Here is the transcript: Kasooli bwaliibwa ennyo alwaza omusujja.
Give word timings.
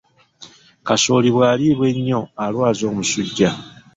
Kasooli 0.87 1.29
bwaliibwa 1.35 1.85
ennyo 1.93 2.19
alwaza 2.43 2.83
omusujja. 2.91 3.49